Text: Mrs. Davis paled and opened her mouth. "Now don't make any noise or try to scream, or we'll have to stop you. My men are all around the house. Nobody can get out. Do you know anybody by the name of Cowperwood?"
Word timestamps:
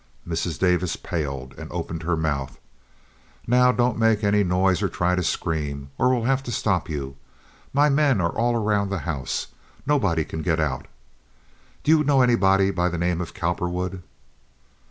Mrs. 0.27 0.57
Davis 0.57 0.95
paled 0.95 1.53
and 1.59 1.71
opened 1.71 2.01
her 2.01 2.15
mouth. 2.17 2.57
"Now 3.45 3.71
don't 3.71 3.99
make 3.99 4.23
any 4.23 4.43
noise 4.43 4.81
or 4.81 4.89
try 4.89 5.13
to 5.13 5.21
scream, 5.21 5.91
or 5.99 6.09
we'll 6.09 6.23
have 6.25 6.41
to 6.45 6.51
stop 6.51 6.89
you. 6.89 7.17
My 7.71 7.87
men 7.87 8.19
are 8.19 8.31
all 8.31 8.55
around 8.55 8.89
the 8.89 8.97
house. 9.05 9.49
Nobody 9.85 10.25
can 10.25 10.41
get 10.41 10.59
out. 10.59 10.87
Do 11.83 11.91
you 11.95 12.03
know 12.03 12.23
anybody 12.23 12.71
by 12.71 12.89
the 12.89 12.97
name 12.97 13.21
of 13.21 13.35
Cowperwood?" 13.35 14.01